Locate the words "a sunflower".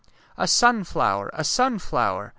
0.35-1.29, 1.31-2.29